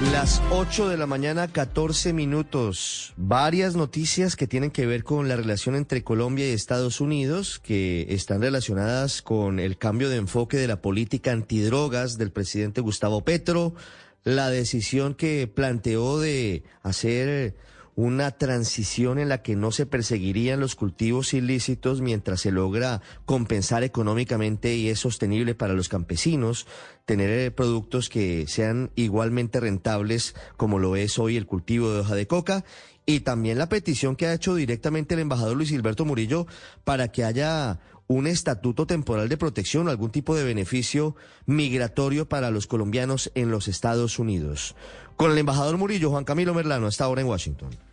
[0.00, 3.14] Las 8 de la mañana, 14 minutos.
[3.16, 8.06] Varias noticias que tienen que ver con la relación entre Colombia y Estados Unidos, que
[8.10, 13.74] están relacionadas con el cambio de enfoque de la política antidrogas del presidente Gustavo Petro,
[14.22, 17.56] la decisión que planteó de hacer
[17.98, 23.82] una transición en la que no se perseguirían los cultivos ilícitos mientras se logra compensar
[23.82, 26.68] económicamente y es sostenible para los campesinos
[27.06, 32.14] tener eh, productos que sean igualmente rentables como lo es hoy el cultivo de hoja
[32.14, 32.64] de coca
[33.04, 36.46] y también la petición que ha hecho directamente el embajador Luis Gilberto Murillo
[36.84, 42.52] para que haya un estatuto temporal de protección o algún tipo de beneficio migratorio para
[42.52, 44.76] los colombianos en los Estados Unidos.
[45.16, 47.87] Con el embajador Murillo, Juan Camilo Merlano, está ahora en Washington.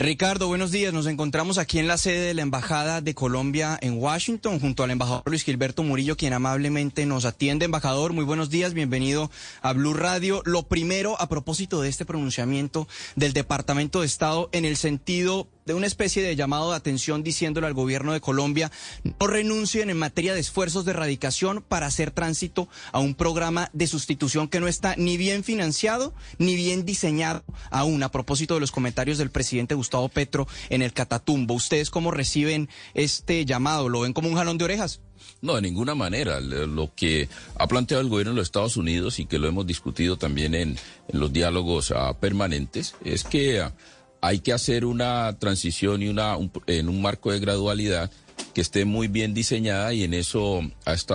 [0.00, 0.92] Ricardo, buenos días.
[0.92, 4.92] Nos encontramos aquí en la sede de la Embajada de Colombia en Washington junto al
[4.92, 7.64] embajador Luis Gilberto Murillo, quien amablemente nos atiende.
[7.64, 9.28] Embajador, muy buenos días, bienvenido
[9.60, 10.40] a Blue Radio.
[10.44, 12.86] Lo primero, a propósito de este pronunciamiento
[13.16, 17.66] del Departamento de Estado en el sentido de una especie de llamado de atención diciéndole
[17.66, 18.72] al gobierno de Colombia
[19.04, 23.86] no renuncien en materia de esfuerzos de erradicación para hacer tránsito a un programa de
[23.86, 28.72] sustitución que no está ni bien financiado ni bien diseñado aún a propósito de los
[28.72, 31.52] comentarios del presidente Gustavo Petro en el Catatumbo.
[31.52, 33.90] ¿Ustedes cómo reciben este llamado?
[33.90, 35.02] ¿Lo ven como un jalón de orejas?
[35.42, 36.40] No, de ninguna manera.
[36.40, 40.16] Lo que ha planteado el gobierno de los Estados Unidos y que lo hemos discutido
[40.16, 40.78] también en,
[41.12, 43.60] los diálogos ah, permanentes es que...
[43.60, 43.74] Ah,
[44.20, 48.10] hay que hacer una transición y una en un marco de gradualidad
[48.54, 50.60] que esté muy bien diseñada y en eso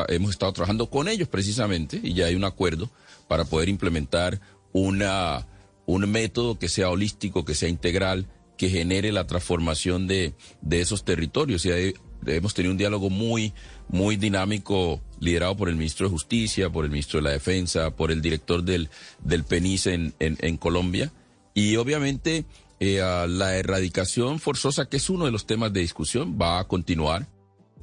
[0.07, 2.89] hemos estado trabajando con ellos precisamente y ya hay un acuerdo
[3.27, 4.39] para poder implementar
[4.71, 5.47] una,
[5.85, 11.03] un método que sea holístico, que sea integral, que genere la transformación de, de esos
[11.03, 11.65] territorios.
[11.65, 11.93] Y
[12.25, 13.53] hemos tenido un diálogo muy,
[13.89, 18.11] muy dinámico liderado por el ministro de Justicia, por el ministro de la Defensa, por
[18.11, 18.89] el director del,
[19.23, 21.11] del PENIS en, en, en Colombia.
[21.53, 22.45] Y obviamente
[22.87, 27.27] eh, la erradicación forzosa, que es uno de los temas de discusión, va a continuar.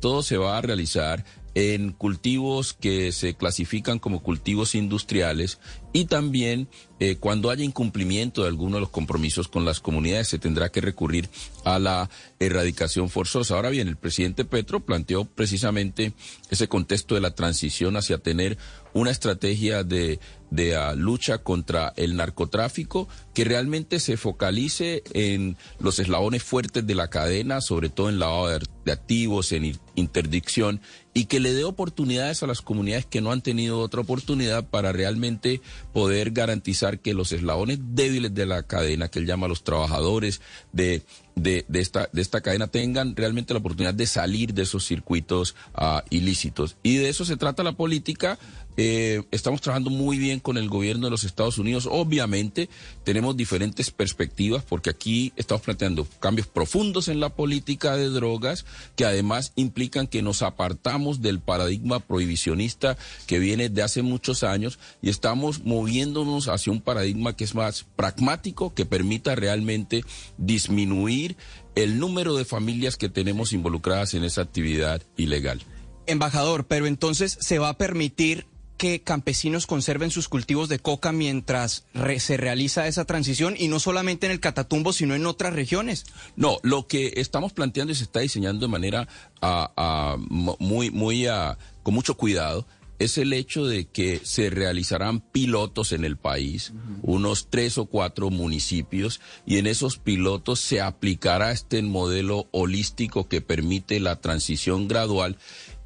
[0.01, 1.25] Todo se va a realizar
[1.55, 5.59] en cultivos que se clasifican como cultivos industriales
[5.93, 6.69] y también
[7.01, 10.81] eh, cuando haya incumplimiento de alguno de los compromisos con las comunidades se tendrá que
[10.81, 11.29] recurrir
[11.65, 13.55] a la erradicación forzosa.
[13.55, 16.13] Ahora bien, el presidente Petro planteó precisamente
[16.51, 18.59] ese contexto de la transición hacia tener
[18.93, 25.99] una estrategia de, de ah, lucha contra el narcotráfico que realmente se focalice en los
[25.99, 28.49] eslabones fuertes de la cadena, sobre todo en lavado
[28.85, 30.81] de activos, en interdicción,
[31.21, 34.91] y que le dé oportunidades a las comunidades que no han tenido otra oportunidad para
[34.91, 35.61] realmente
[35.93, 40.41] poder garantizar que los eslabones débiles de la cadena, que él llama los trabajadores
[40.73, 41.03] de,
[41.35, 46.05] de, esta, de esta cadena, tengan realmente la oportunidad de salir de esos circuitos ah,
[46.09, 46.79] ilícitos.
[46.83, 48.39] Y de eso se trata la política
[48.83, 51.87] eh, estamos trabajando muy bien con el gobierno de los Estados Unidos.
[51.87, 52.71] Obviamente
[53.05, 58.65] tenemos diferentes perspectivas porque aquí estamos planteando cambios profundos en la política de drogas
[58.97, 62.97] que además implican que nos apartamos del paradigma prohibicionista
[63.27, 67.85] que viene de hace muchos años y estamos moviéndonos hacia un paradigma que es más
[67.97, 70.07] pragmático, que permita realmente
[70.39, 71.37] disminuir
[71.75, 75.61] el número de familias que tenemos involucradas en esa actividad ilegal.
[76.07, 78.47] Embajador, pero entonces se va a permitir
[78.81, 81.85] que campesinos conserven sus cultivos de coca mientras
[82.17, 86.07] se realiza esa transición y no solamente en el Catatumbo, sino en otras regiones?
[86.35, 89.07] No, lo que estamos planteando y se está diseñando de manera
[89.43, 92.67] ah, ah, muy, muy ah, con mucho cuidado
[92.99, 98.31] es el hecho de que se realizarán pilotos en el país, unos tres o cuatro
[98.31, 105.37] municipios, y en esos pilotos se aplicará este modelo holístico que permite la transición gradual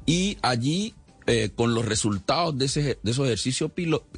[0.05, 0.93] y allí
[1.27, 3.71] eh, con los resultados de, ese, de esos, ejercicios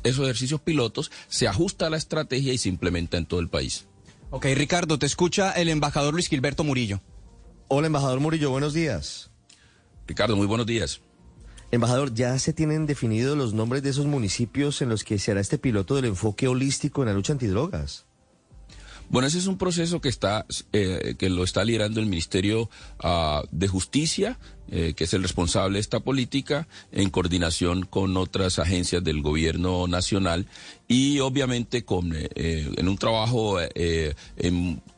[0.03, 3.87] esos ejercicios pilotos, se ajusta la estrategia y se implementa en todo el país.
[4.29, 7.01] Ok, Ricardo, te escucha el embajador Luis Gilberto Murillo.
[7.69, 9.31] Hola, embajador Murillo, buenos días.
[10.05, 11.01] Ricardo, muy buenos días.
[11.71, 15.41] Embajador, ¿ya se tienen definidos los nombres de esos municipios en los que se hará
[15.41, 18.05] este piloto del enfoque holístico en la lucha antidrogas?
[19.09, 22.69] Bueno, ese es un proceso que está eh, que lo está liderando el Ministerio
[22.99, 24.37] ah, de Justicia,
[24.71, 29.87] eh, que es el responsable de esta política, en coordinación con otras agencias del gobierno
[29.87, 30.47] nacional
[30.87, 33.59] y obviamente con eh, en un trabajo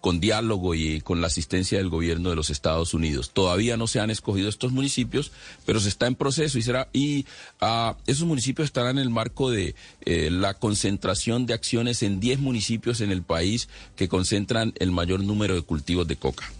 [0.01, 3.31] con diálogo y con la asistencia del gobierno de los Estados Unidos.
[3.31, 5.31] Todavía no se han escogido estos municipios,
[5.65, 7.25] pero se está en proceso y será y
[7.59, 9.75] ah, esos municipios estarán en el marco de
[10.05, 15.55] la concentración de acciones en 10 municipios en el país que concentran el mayor número
[15.55, 16.51] de cultivos de coca.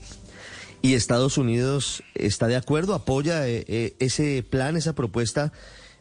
[0.81, 5.51] ¿Y Estados Unidos está de acuerdo, apoya eh, eh, ese plan, esa propuesta?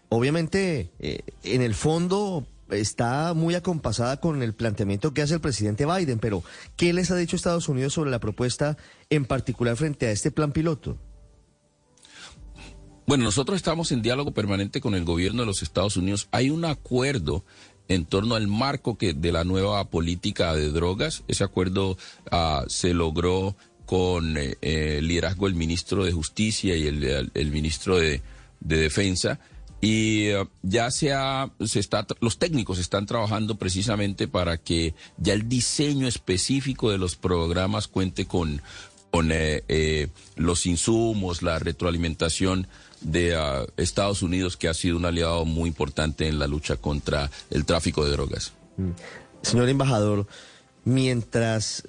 [0.08, 5.84] Obviamente, eh, en el fondo, está muy acompasada con el planteamiento que hace el presidente
[5.84, 6.44] Biden, pero
[6.76, 8.76] ¿qué les ha dicho Estados Unidos sobre la propuesta
[9.10, 10.96] en particular frente a este plan piloto?
[13.06, 16.28] Bueno, nosotros estamos en diálogo permanente con el gobierno de los Estados Unidos.
[16.30, 17.44] Hay un acuerdo
[17.88, 21.24] en torno al marco que de la nueva política de drogas.
[21.26, 21.96] Ese acuerdo
[22.30, 23.56] uh, se logró
[23.88, 28.20] con eh, el liderazgo del ministro de Justicia y el, el ministro de,
[28.60, 29.40] de Defensa
[29.80, 35.32] y uh, ya se, ha, se está los técnicos están trabajando precisamente para que ya
[35.32, 38.60] el diseño específico de los programas cuente con
[39.10, 42.66] con eh, eh, los insumos la retroalimentación
[43.00, 47.30] de uh, Estados Unidos que ha sido un aliado muy importante en la lucha contra
[47.50, 48.90] el tráfico de drogas mm.
[49.42, 50.26] señor embajador
[50.84, 51.88] mientras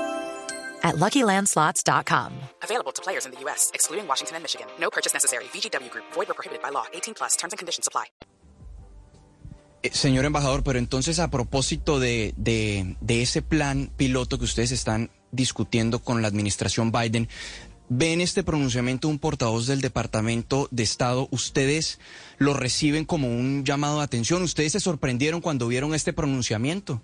[0.83, 2.33] at LuckyLandSlots.com.
[2.63, 4.67] Available to players in the U.S., excluding Washington and Michigan.
[4.79, 5.45] No purchase necessary.
[5.53, 6.05] VGW Group.
[6.13, 6.85] Void or prohibited by law.
[6.93, 7.37] 18 plus.
[7.37, 8.05] Terms and conditions apply.
[9.83, 14.71] Eh, señor embajador, pero entonces a propósito de, de, de, ese plan piloto que ustedes
[14.71, 17.27] están discutiendo con la administración Biden,
[17.89, 21.27] ¿ven este pronunciamiento un portavoz del Departamento de Estado?
[21.31, 21.97] ¿Ustedes
[22.37, 24.43] lo reciben como un llamado de atención?
[24.43, 27.01] ¿Ustedes se sorprendieron cuando vieron este pronunciamiento?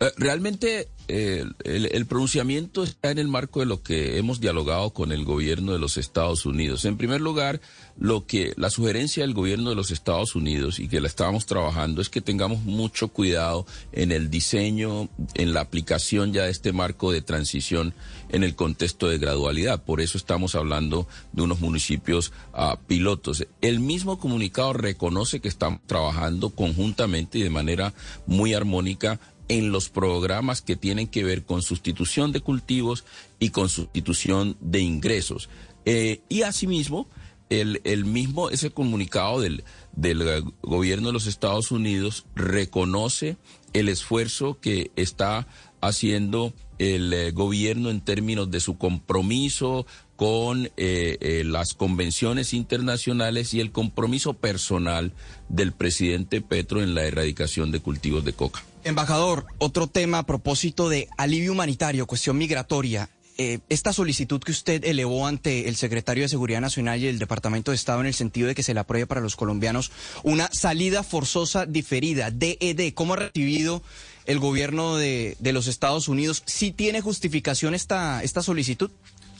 [0.00, 5.12] Eh, realmente eh, el, pronunciamiento está en el marco de lo que hemos dialogado con
[5.12, 6.84] el gobierno de los Estados Unidos.
[6.84, 7.60] En primer lugar,
[7.98, 12.00] lo que la sugerencia del gobierno de los Estados Unidos y que la estábamos trabajando
[12.00, 17.12] es que tengamos mucho cuidado en el diseño, en la aplicación ya de este marco
[17.12, 17.94] de transición
[18.30, 19.84] en el contexto de gradualidad.
[19.84, 23.46] Por eso estamos hablando de unos municipios uh, pilotos.
[23.60, 27.92] El mismo comunicado reconoce que estamos trabajando conjuntamente y de manera
[28.26, 29.20] muy armónica
[29.52, 33.04] en los programas que tienen que ver con sustitución de cultivos
[33.38, 35.50] y con sustitución de ingresos.
[35.84, 37.06] Eh, y asimismo,
[37.50, 39.62] el, el, mismo, ese comunicado del,
[39.94, 43.36] del gobierno de los Estados Unidos reconoce
[43.74, 45.46] el esfuerzo que está
[45.82, 53.60] haciendo el eh, gobierno en términos de su compromiso con eh, las convenciones internacionales y
[53.60, 55.12] el compromiso personal
[55.50, 58.62] del presidente Petro en la erradicación de cultivos de coca.
[58.84, 63.08] Embajador, otro tema a propósito de alivio humanitario, cuestión migratoria.
[63.38, 67.70] Eh, esta solicitud que usted elevó ante el secretario de Seguridad Nacional y el Departamento
[67.70, 69.90] de Estado en el sentido de que se le apruebe para los colombianos
[70.22, 73.82] una salida forzosa diferida, DED, ¿cómo ha recibido
[74.26, 76.42] el gobierno de, de los Estados Unidos?
[76.44, 78.90] ¿Sí tiene justificación esta, esta solicitud?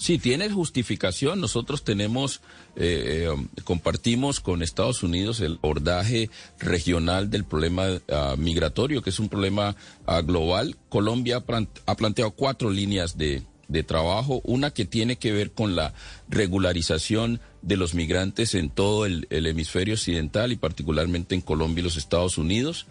[0.02, 1.40] Sí, tiene justificación.
[1.40, 2.40] Nosotros tenemos,
[2.74, 3.28] eh,
[3.62, 6.28] compartimos con Estados Unidos el abordaje
[6.58, 9.76] regional del problema uh, migratorio, que es un problema
[10.08, 10.76] uh, global.
[10.88, 11.44] Colombia
[11.86, 15.94] ha planteado cuatro líneas de, de trabajo, una que tiene que ver con la
[16.28, 21.84] regularización de los migrantes en todo el, el, hemisferio occidental y particularmente en Colombia y
[21.84, 22.86] los Estados Unidos,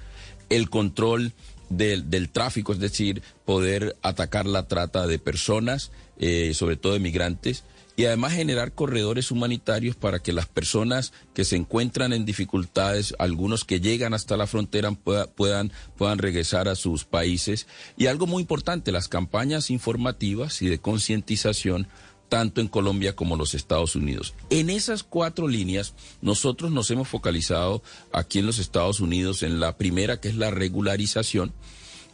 [0.47, 1.33] el control
[1.71, 5.91] del, del tráfico, es decir, poder atacar la trata de personas,
[6.21, 7.66] eh, sobre todo de migrantes,
[7.97, 13.66] y además generar corredores humanitarios para que las personas que se encuentran en dificultades, algunos
[13.66, 17.68] que llegan hasta la frontera pueda, puedan, puedan regresar a sus países.
[17.97, 21.87] Y algo muy importante, las campañas informativas y de concientización
[22.30, 24.33] tanto en Colombia como los Estados Unidos.
[24.49, 29.78] En esas cuatro líneas, nosotros nos hemos focalizado aquí en los Estados Unidos en la
[29.78, 31.51] primera, que es la regularización,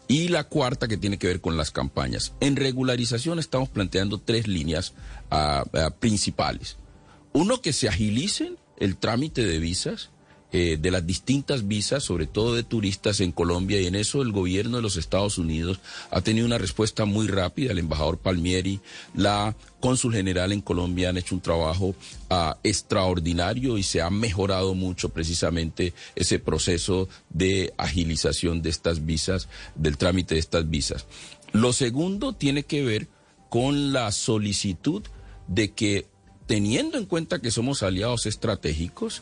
[0.07, 2.33] y la cuarta que tiene que ver con las campañas.
[2.39, 4.93] En regularización estamos planteando tres líneas
[5.31, 6.77] uh, uh, principales.
[7.33, 10.09] Uno, que se agilicen el trámite de visas
[10.59, 14.31] eh, de las distintas visas, sobre todo de turistas en Colombia, y en eso el
[14.31, 17.71] gobierno de los Estados Unidos ha tenido una respuesta muy rápida.
[17.73, 18.79] El embajador Palmieri,
[19.13, 21.93] la cónsul general en Colombia han hecho un trabajo
[22.31, 29.49] uh, extraordinario y se ha mejorado mucho precisamente ese proceso de agilización de estas visas,
[29.75, 31.05] del trámite de estas visas.
[31.51, 33.07] Lo segundo tiene que ver
[33.49, 35.03] con la solicitud
[35.47, 36.07] de que,
[36.47, 39.21] teniendo en cuenta que somos aliados estratégicos,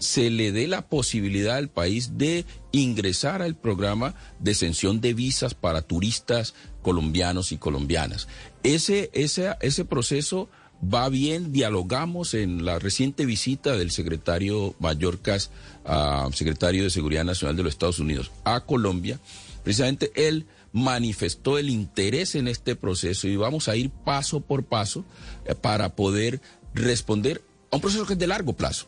[0.00, 5.54] se le dé la posibilidad al país de ingresar al programa de exención de visas
[5.54, 8.26] para turistas colombianos y colombianas.
[8.62, 10.48] Ese, ese, ese proceso
[10.82, 15.50] va bien, dialogamos en la reciente visita del secretario Mallorcas,
[15.84, 19.20] uh, secretario de Seguridad Nacional de los Estados Unidos, a Colombia.
[19.62, 25.04] Precisamente él manifestó el interés en este proceso y vamos a ir paso por paso
[25.44, 26.40] eh, para poder
[26.72, 28.86] responder a un proceso que es de largo plazo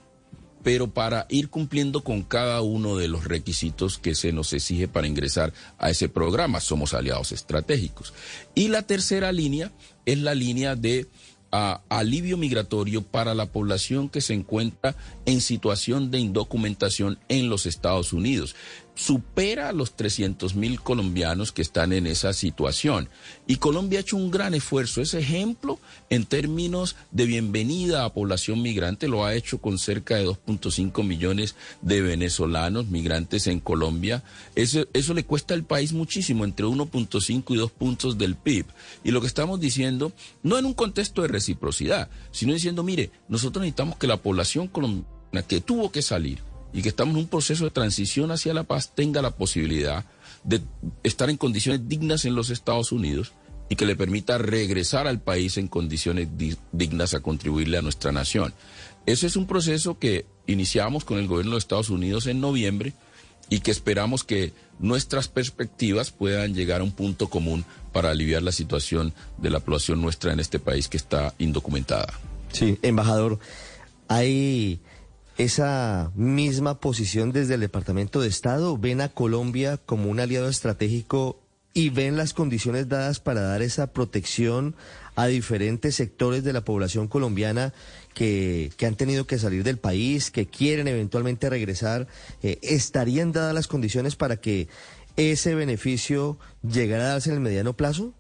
[0.63, 5.07] pero para ir cumpliendo con cada uno de los requisitos que se nos exige para
[5.07, 6.61] ingresar a ese programa.
[6.61, 8.13] Somos aliados estratégicos.
[8.55, 9.73] Y la tercera línea
[10.07, 11.09] es la línea de
[11.91, 18.15] alivio migratorio para la población que se encuentra en situación de indocumentación en los Estados
[18.15, 18.57] Unidos
[18.95, 23.09] supera a los 300 mil colombianos que están en esa situación.
[23.47, 25.01] Y Colombia ha hecho un gran esfuerzo.
[25.01, 25.79] Ese ejemplo
[26.11, 31.57] en términos de bienvenida a población migrante lo ha hecho con cerca de 2.5 millones
[31.81, 34.23] de venezolanos migrantes en Colombia.
[34.55, 38.67] Eso, eso le cuesta al país muchísimo, entre 1.5 y 2 puntos del PIB.
[39.05, 43.63] Y lo que estamos diciendo, no en un contexto de reciprocidad, sino diciendo, mire, nosotros
[43.63, 45.07] necesitamos que la población colombiana
[45.49, 46.41] que tuvo que salir,
[46.73, 50.05] y que estamos en un proceso de transición hacia la paz tenga la posibilidad
[50.45, 50.63] de
[51.03, 53.33] estar en condiciones dignas en los Estados Unidos
[53.69, 56.29] y que le permita regresar al país en condiciones
[56.73, 58.53] dignas a contribuirle a nuestra nación.
[59.07, 62.93] Ese es un proceso que iniciamos con el gobierno de Estados Unidos en noviembre
[63.49, 68.53] y que esperamos que nuestras perspectivas puedan llegar a un punto común para aliviar la
[68.53, 72.13] situación de la población nuestra en este país que está indocumentada.
[72.53, 73.39] Sí, embajador,
[74.09, 74.81] hay
[75.43, 78.79] esa misma posición desde el Departamento de Estado?
[78.79, 81.41] ¿Ven a Colombia como un aliado estratégico
[81.75, 84.75] y ven las condiciones dadas para dar esa protección
[85.15, 87.73] a diferentes sectores de la población colombiana
[88.15, 92.09] que, han tenido que salir del país, que quieren eventualmente regresar?
[92.43, 94.69] Eh, ¿Estarían dadas las condiciones para que
[95.17, 98.15] ese beneficio llegara a darse en el mediano plazo?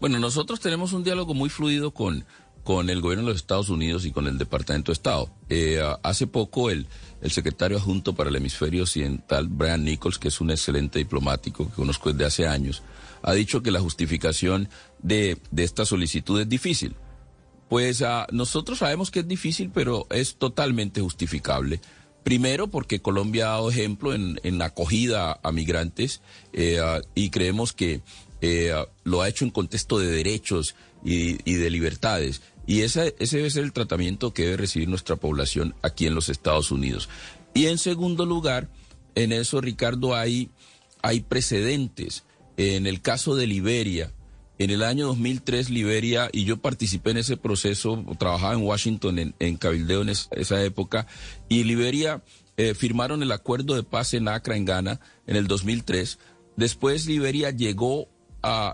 [0.00, 2.24] Bueno, nosotros tenemos un diálogo muy fluido con,
[2.64, 5.30] con el gobierno de los Estados Unidos y con el Departamento de Estado.
[5.48, 6.86] Eh, hace poco el,
[7.20, 11.74] el secretario adjunto para el hemisferio occidental, Brian Nichols, que es un excelente diplomático que
[11.74, 12.82] conozco desde hace años,
[13.22, 14.68] ha dicho que la justificación
[15.00, 16.94] de, de esta solicitud es difícil.
[17.68, 21.80] Pues uh, nosotros sabemos que es difícil, pero es totalmente justificable.
[22.22, 26.20] Primero, porque Colombia ha dado ejemplo en, en acogida a migrantes
[26.52, 28.02] uh, y creemos que
[28.40, 32.42] eh, lo ha hecho en contexto de derechos y, de libertades.
[32.66, 36.28] Y ese, ese debe ser el tratamiento que debe recibir nuestra población aquí en los
[36.28, 37.08] Estados Unidos.
[37.54, 38.68] Y en segundo lugar,
[39.14, 40.50] en eso, Ricardo, hay,
[41.02, 42.24] hay precedentes.
[42.56, 44.12] En el caso de Liberia,
[44.58, 49.34] en el año 2003, Liberia, y yo participé en ese proceso, trabajaba en Washington, en,
[49.38, 51.06] en Cabildeo en esa época,
[51.48, 52.22] y Liberia
[52.56, 56.18] eh, firmaron el acuerdo de paz en Accra, en Ghana, en el 2003.
[56.56, 58.08] Después Liberia llegó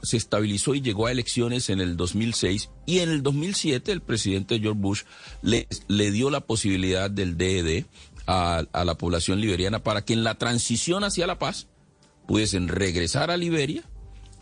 [0.02, 4.58] se estabilizó y llegó a elecciones en el 2006 y en el 2007 el presidente
[4.60, 5.02] George Bush
[5.42, 7.86] le, le dio la posibilidad del DED e
[8.26, 11.66] a, la población liberiana para que en la transición hacia la paz
[12.26, 13.82] pudiesen regresar a Liberia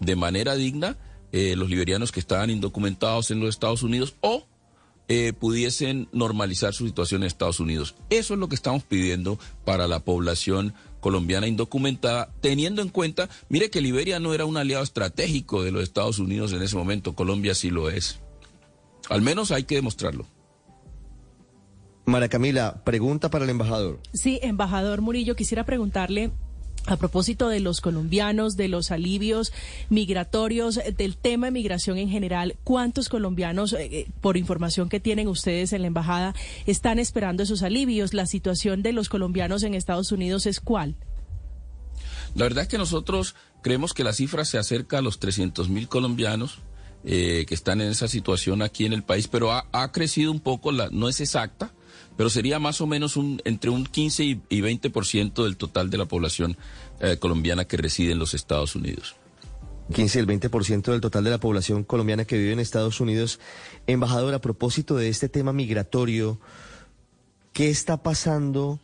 [0.01, 0.97] de manera digna
[1.33, 4.45] eh, los liberianos que estaban indocumentados en los Estados Unidos o
[5.09, 7.95] eh, pudiesen normalizar su situación en Estados Unidos.
[8.11, 13.71] Eso es lo que estamos pidiendo para la población colombiana indocumentada, teniendo en cuenta, mire
[13.71, 17.55] que Liberia no era un aliado estratégico de los Estados Unidos en ese momento, Colombia
[17.55, 18.21] sí lo es.
[19.09, 20.27] Al menos hay que demostrarlo.
[22.07, 24.01] Mara Camila, pregunta para el embajador.
[24.13, 26.31] Sí, embajador Murillo, quisiera preguntarle
[26.87, 29.53] a propósito de los colombianos, de los alivios
[29.91, 35.29] migratorios, del tema de migración en general, ¿cuántos colombianos, eh, eh, por información que tienen
[35.29, 36.35] ustedes en la embajada,
[36.67, 38.15] están esperando esos alivios?
[38.15, 40.95] ¿La situación de los colombianos en Estados Unidos es cuál?
[42.35, 45.89] La verdad es que nosotros creemos que la cifra se acerca a los 300 mil
[45.89, 46.61] colombianos.
[47.09, 50.41] Eh, que están en esa situación aquí en el país, pero ha, ha crecido un
[50.41, 51.73] poco, la, no es exacta,
[52.17, 55.99] pero sería más o menos un, entre un 15 y, y 20% del total de
[55.99, 56.57] la población
[57.01, 59.17] eh, colombiana que reside en los Estados Unidos.
[59.93, 63.39] 15 y el 20% del total de la población colombiana que vive en Estados Unidos.
[63.87, 66.41] Embajador, a propósito de este tema migratorio,
[67.53, 68.81] ¿qué está pasando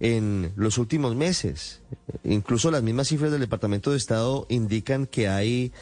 [0.00, 1.82] en los últimos meses?
[2.24, 5.72] Incluso las mismas cifras del Departamento de Estado indican que hay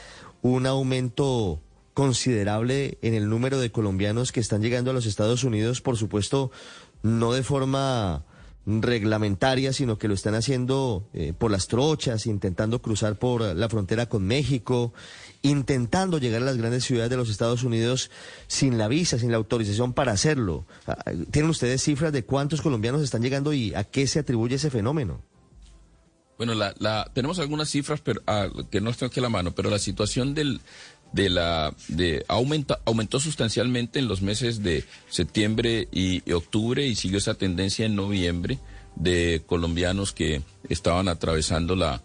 [0.43, 1.61] un aumento
[1.95, 6.51] considerable en el número de colombianos que están llegando a los Estados Unidos, por supuesto,
[7.03, 8.25] no de forma
[8.67, 14.07] reglamentaria, sino que lo están haciendo eh, por las trochas, intentando cruzar por la frontera
[14.07, 14.93] con México,
[15.43, 18.11] intentando llegar a las grandes ciudades de los Estados Unidos
[18.47, 20.67] sin la visa, sin la autorización para hacerlo.
[20.87, 24.71] Ah, ¿Tienen ustedes cifras de cuántos colombianos están llegando y a qué se atribuye ese
[24.71, 25.23] fenómeno?
[26.37, 30.33] Bueno, la, tenemos algunas cifras ah, que no están aquí la mano, pero la situación
[30.33, 30.63] del,
[31.13, 37.19] de la de aumenta, aumentó sustancialmente en los meses de septiembre y, octubre y siguió
[37.19, 38.59] esa tendencia en noviembre
[38.97, 42.03] de colombianos que estaban atravesando la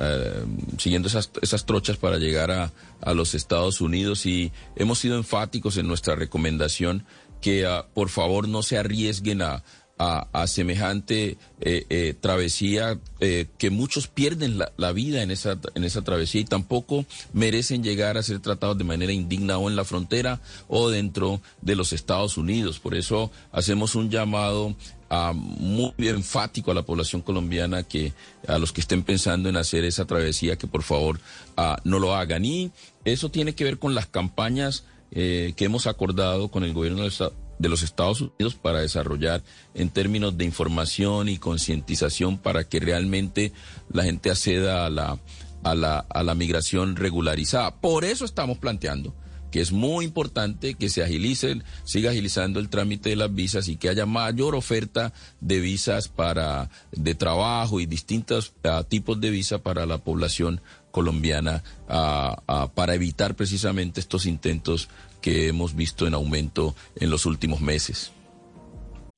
[0.00, 0.44] eh,
[0.78, 4.26] siguiendo esas, esas trochas para llegar a, a, los Estados Unidos.
[4.26, 7.04] Y hemos sido enfáticos en nuestra recomendación
[7.40, 9.62] que uh, por favor no se arriesguen a,
[9.98, 15.84] a, a semejante eh, eh, travesía, eh, que muchos pierden la, vida en esa, en
[15.84, 19.84] esa travesía y tampoco merecen llegar a ser tratados de manera indigna o en la
[19.84, 22.78] frontera o dentro de los Estados Unidos.
[22.78, 24.76] Por eso hacemos un llamado
[25.10, 28.12] Uh, muy enfático a la población colombiana que
[28.46, 31.18] a los que estén pensando en hacer esa travesía que por favor
[31.56, 32.72] uh, no lo hagan y
[33.06, 37.68] eso tiene que ver con las campañas que hemos acordado con el gobierno estado de
[37.68, 39.42] los Estados Unidos para desarrollar
[39.74, 43.52] en términos de información y concientización para que realmente
[43.90, 45.18] la gente acceda a la,
[45.62, 47.74] a la, a la migración regularizada.
[47.76, 49.14] Por eso estamos planteando
[49.50, 53.76] que es muy importante que se agilice, siga agilizando el trámite de las visas y
[53.76, 59.58] que haya mayor oferta de visas para de trabajo y distintos uh, tipos de visa
[59.58, 60.60] para la población
[60.90, 64.88] colombiana uh, uh, para evitar precisamente estos intentos
[65.20, 68.10] que hemos visto en aumento en los últimos meses.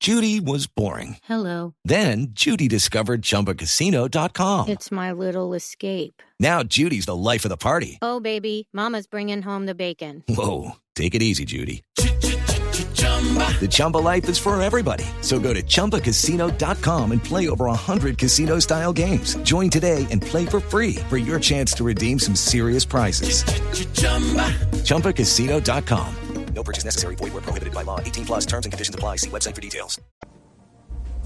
[0.01, 1.17] Judy was boring.
[1.29, 1.75] Hello.
[1.85, 4.67] Then Judy discovered chumbacasino.com.
[4.69, 6.23] It's my little escape.
[6.39, 7.99] Now Judy's the life of the party.
[8.01, 10.23] Oh, baby, Mama's bringing home the bacon.
[10.27, 10.71] Whoa.
[10.95, 11.83] Take it easy, Judy.
[13.21, 15.05] The Chumba life is for everybody.
[15.21, 19.35] So go to ChumbaCasino.com and play over 100 casino style games.
[19.43, 23.43] Join today and play for free for your chance to redeem some serious prizes.
[24.83, 26.15] ChumbaCasino.com.
[26.55, 27.15] No purchase necessary.
[27.15, 27.99] Void where prohibited by law.
[27.99, 29.17] 18 plus terms and conditions apply.
[29.17, 29.99] See website for details.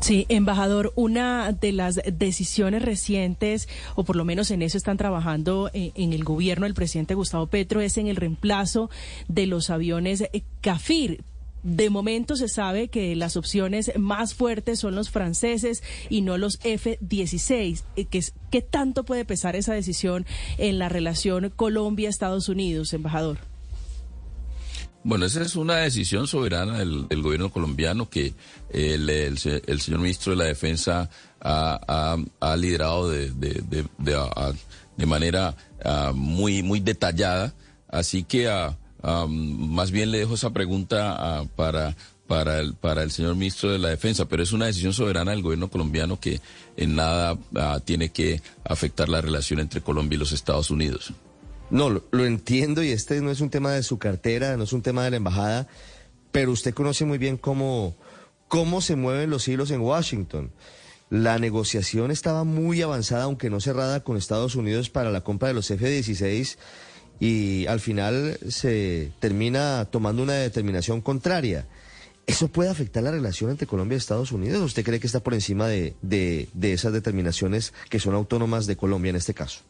[0.02, 5.72] Sí, embajador, una de las decisiones recientes, o por lo menos en eso están trabajando
[5.74, 8.92] en, en el gobierno del presidente Gustavo Petro, es en el reemplazo
[9.30, 10.24] de los aviones
[10.62, 11.24] CAFIR
[11.66, 16.60] de momento se sabe que las opciones más fuertes son los franceses y no los
[16.64, 17.82] F-16.
[17.96, 20.28] ¿Qué, ¿Qué tanto puede pesar esa decisión
[20.60, 23.40] en la relación Colombia-Estados Unidos, embajador?
[25.04, 28.36] Bueno, esa es una decisión soberana del, gobierno colombiano que
[28.70, 31.10] el, el, señor ministro de la Defensa
[31.42, 33.86] ha, liderado de,
[35.08, 35.56] manera
[36.14, 37.56] muy, muy detallada.
[37.88, 38.50] Así que
[39.06, 41.96] um, más bien le dejo esa pregunta para,
[42.28, 45.42] para, el, para el señor ministro de la Defensa, pero es una decisión soberana del
[45.42, 46.42] gobierno colombiano que
[46.78, 47.38] en nada
[47.86, 51.14] tiene que afectar la relación entre Colombia y los Estados Unidos.
[51.70, 54.74] No, lo, lo, entiendo y este no es un tema de su cartera, no es
[54.74, 55.68] un tema de la embajada,
[56.32, 57.96] pero usted conoce muy bien cómo,
[58.48, 60.52] cómo se mueven los hilos en Washington.
[61.10, 65.54] La negociación estaba muy avanzada, aunque no cerrada, con Estados Unidos para la compra de
[65.54, 66.58] los F-16
[67.20, 71.68] y al final se termina tomando una determinación contraria.
[72.28, 74.62] ¿Eso puede afectar la relación entre Colombia y Estados Unidos?
[74.62, 79.12] ¿Usted cree que está por encima de, de, esas determinaciones que son autónomas de Colombia
[79.12, 79.62] en este caso?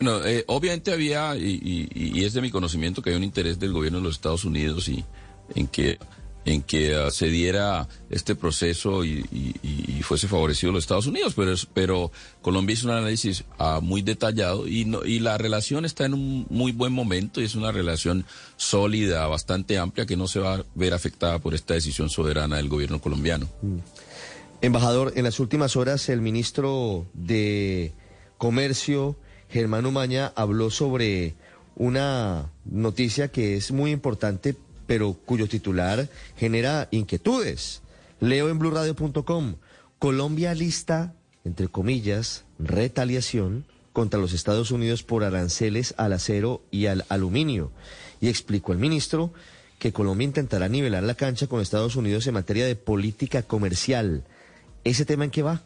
[0.00, 3.58] No, eh, obviamente había, y, y, y, es de mi conocimiento que hay un interés
[3.58, 5.04] del gobierno de los Estados Unidos y
[5.54, 5.98] en que,
[6.44, 9.24] en que uh, se diera este proceso y,
[10.02, 12.10] fuese favorecido los Estados Unidos, pero, es, pero
[12.42, 16.46] Colombia hizo un análisis uh, muy detallado y, no, y la relación está en un
[16.50, 18.24] muy buen momento y es una relación
[18.56, 22.68] sólida, bastante amplia, que no se va a ver afectada por esta decisión soberana del
[22.68, 23.48] gobierno colombiano.
[23.62, 23.76] Mm.
[24.62, 27.92] Embajador, en las últimas horas el ministro de
[28.36, 29.16] Comercio
[29.48, 31.34] Germán Umaña habló sobre
[31.76, 34.54] una noticia que es muy importante,
[34.90, 37.80] pero cuyo titular genera inquietudes.
[38.18, 39.54] Leo en blurradio.com,
[40.00, 47.04] Colombia lista, entre comillas, retaliación contra los Estados Unidos por aranceles al acero y al
[47.08, 47.70] aluminio.
[48.20, 49.32] Y explicó el ministro
[49.78, 54.24] que Colombia intentará nivelar la cancha con Estados Unidos en materia de política comercial.
[54.82, 55.62] ¿Ese tema en qué va?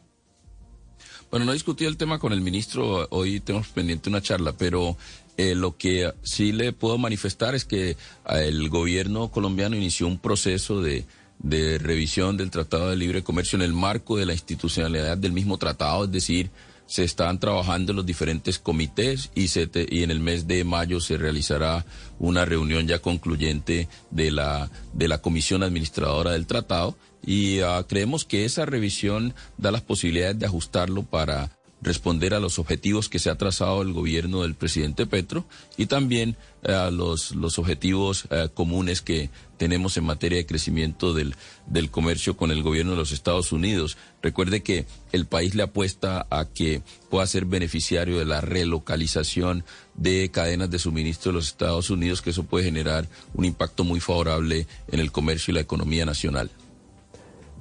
[1.30, 4.98] Bueno, no discutí el tema con el ministro, hoy tenemos pendiente una charla, pero
[5.36, 7.96] eh, lo que sí le puedo manifestar es que
[8.28, 11.04] el gobierno colombiano inició un proceso de,
[11.38, 15.58] de revisión del Tratado de Libre Comercio en el marco de la institucionalidad del mismo
[15.58, 16.50] tratado, es decir,
[16.86, 21.00] se están trabajando los diferentes comités y, se te, y en el mes de mayo
[21.00, 21.84] se realizará
[22.18, 28.24] una reunión ya concluyente de la, de la comisión administradora del tratado y uh, creemos
[28.24, 31.50] que esa revisión da las posibilidades de ajustarlo para
[31.84, 35.44] responder a los objetivos que se ha trazado el gobierno del presidente Petro
[35.76, 41.12] y también a uh, los, los objetivos uh, comunes que tenemos en materia de crecimiento
[41.12, 43.98] del, del comercio con el gobierno de los Estados Unidos.
[44.22, 50.30] Recuerde que el país le apuesta a que pueda ser beneficiario de la relocalización de
[50.32, 54.66] cadenas de suministro de los Estados Unidos, que eso puede generar un impacto muy favorable
[54.88, 56.50] en el comercio y la economía nacional.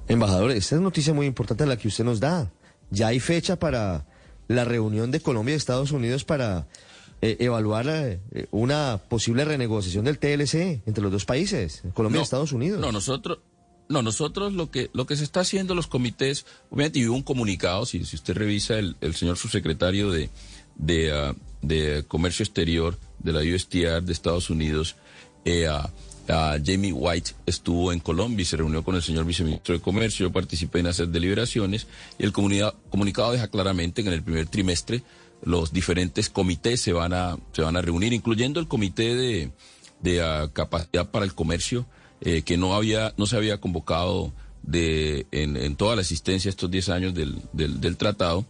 [0.07, 2.51] Embajador, esta es noticia muy importante la que usted nos da.
[2.89, 4.05] Ya hay fecha para
[4.47, 6.67] la reunión de Colombia y Estados Unidos para
[7.21, 8.19] eh, evaluar eh,
[8.51, 12.79] una posible renegociación del TLC entre los dos países, Colombia y Estados Unidos.
[12.79, 13.39] No, nosotros,
[13.89, 17.85] no, nosotros lo que lo que se está haciendo los comités, obviamente hubo un comunicado,
[17.85, 20.29] si, si usted revisa el, el señor subsecretario de
[20.75, 24.95] de, ah, de Comercio Exterior de la USTR de Estados Unidos,
[25.45, 25.89] eh, ah,
[26.63, 30.31] Jamie White estuvo en Colombia y se reunió con el señor viceministro de Comercio, yo
[30.31, 35.03] participé en hacer deliberaciones y el comunicado deja claramente que en el primer trimestre
[35.43, 39.51] los diferentes comités se van a, se van a reunir, incluyendo el comité de,
[40.01, 41.85] de ah, capacidad para el comercio,
[42.21, 44.31] eh, que no había, no se había convocado
[44.61, 48.45] de, en, toda la asistencia estos 10 años del, del, del tratado.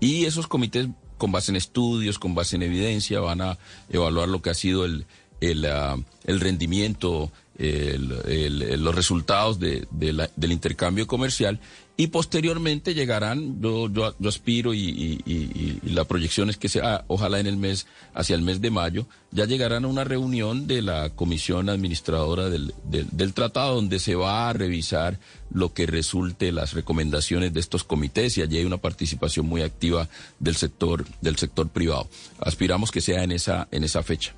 [0.00, 0.88] Y esos comités,
[1.24, 3.56] con base en estudios, con base en evidencia, van a
[3.88, 5.06] evaluar lo que ha sido el,
[5.40, 11.60] el, ah, el rendimiento, el- los resultados de- la- del intercambio comercial
[11.96, 17.38] y posteriormente llegarán, yo, yo, aspiro y, y- y- la proyección es que sea, ojalá
[17.38, 21.10] en el mes, hacia el mes de mayo, ya llegarán a una reunión de la
[21.10, 25.20] comisión administradora del, del, del tratado donde se va a revisar
[25.52, 30.08] lo que resulte las recomendaciones de estos comités y allí hay una participación muy activa
[30.40, 32.08] del sector, del sector privado.
[32.40, 34.34] Aspiramos que sea en esa, en esa fecha.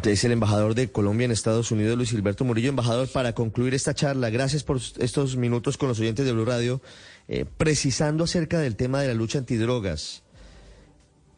[0.00, 2.70] Es el embajador de Colombia en Estados Unidos, Luis Gilberto Murillo.
[2.70, 6.80] Embajador, para concluir esta charla, gracias por estos minutos con los oyentes de Blue Radio,
[7.28, 10.22] eh, precisando acerca del tema de la lucha antidrogas.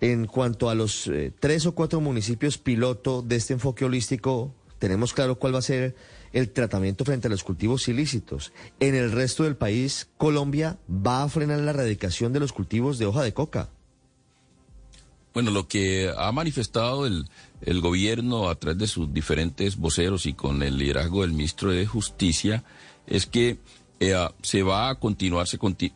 [0.00, 5.12] En cuanto a los eh, tres o cuatro municipios piloto de este enfoque holístico, tenemos
[5.12, 5.94] claro cuál va a ser
[6.32, 8.52] el tratamiento frente a los cultivos ilícitos.
[8.80, 13.06] En el resto del país, Colombia va a frenar la erradicación de los cultivos de
[13.06, 13.68] hoja de coca.
[15.34, 17.26] Bueno, lo que ha manifestado el,
[17.60, 21.84] el gobierno a través de sus diferentes voceros y con el liderazgo del ministro de
[21.86, 22.62] Justicia
[23.08, 23.58] es que
[23.98, 25.92] eh, ah, se va a continuar, se conti-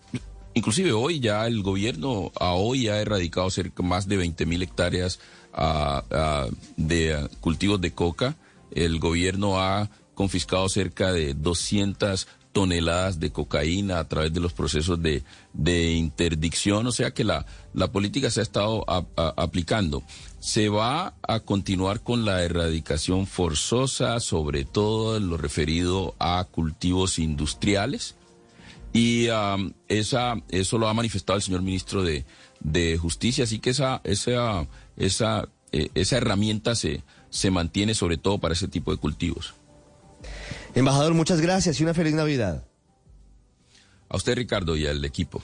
[0.55, 5.21] inclusive hoy ya el gobierno a hoy ha erradicado cerca más de 20 mil hectáreas
[5.53, 8.37] ah, ah, de cultivos de coca.
[8.73, 12.27] El gobierno ha confiscado cerca de 200
[12.59, 17.47] toneladas de cocaína a través de los procesos de, de interdicción, o sea que la,
[17.73, 20.03] la política se ha estado aplicando.
[20.41, 27.21] Se va a continuar con la erradicación forzosa, sobre todo en lo referido a cultivos
[27.21, 28.17] industriales,
[28.93, 32.25] y am, esa, eso lo ha manifestado el señor ministro de,
[32.59, 34.67] de Justicia, así que esa, esa,
[34.97, 39.55] esa, eh, esa herramienta se, se mantiene sobre todo para ese tipo de cultivos.
[40.79, 42.63] Embajador, muchas gracias y una feliz Navidad.
[44.09, 45.43] A usted, Ricardo, y al equipo.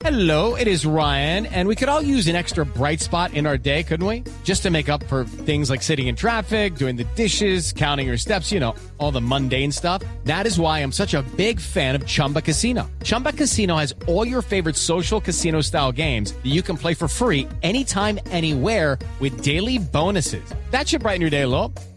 [0.00, 3.56] Hello, it is Ryan, and we could all use an extra bright spot in our
[3.58, 4.22] day, couldn't we?
[4.44, 8.18] Just to make up for things like sitting in traffic, doing the dishes, counting your
[8.18, 10.02] steps, you know, all the mundane stuff.
[10.24, 12.88] That is why I'm such a big fan of Chumba Casino.
[13.02, 17.08] Chumba Casino has all your favorite social casino style games that you can play for
[17.08, 20.44] free anytime, anywhere with daily bonuses.
[20.70, 21.72] That should brighten your day a little.